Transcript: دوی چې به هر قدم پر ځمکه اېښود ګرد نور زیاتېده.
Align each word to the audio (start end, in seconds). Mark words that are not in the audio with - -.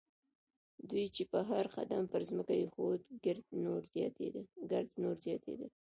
دوی 0.89 1.05
چې 1.15 1.23
به 1.31 1.39
هر 1.49 1.65
قدم 1.75 2.03
پر 2.11 2.21
ځمکه 2.29 2.53
اېښود 2.57 3.01
ګرد 3.23 3.45
نور 5.05 5.17
زیاتېده. 5.23 5.65